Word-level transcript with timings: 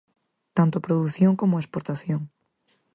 Tanto 0.57 0.75
á 0.79 0.85
produción 0.87 1.33
como 1.39 1.55
á 1.57 1.61
exportación. 1.63 2.21